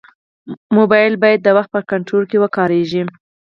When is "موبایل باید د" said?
0.77-1.47